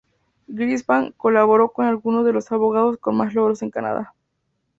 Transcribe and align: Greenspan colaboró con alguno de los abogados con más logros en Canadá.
Greenspan 0.47 1.11
colaboró 1.15 1.73
con 1.73 1.85
alguno 1.85 2.23
de 2.23 2.33
los 2.33 2.51
abogados 2.51 2.97
con 2.97 3.15
más 3.15 3.35
logros 3.35 3.61
en 3.61 3.69
Canadá. 3.69 4.15